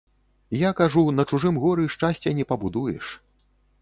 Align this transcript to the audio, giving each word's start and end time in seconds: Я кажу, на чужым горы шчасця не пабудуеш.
Я 0.59 0.71
кажу, 0.79 1.03
на 1.19 1.25
чужым 1.31 1.59
горы 1.65 1.85
шчасця 1.97 2.35
не 2.39 2.49
пабудуеш. 2.53 3.05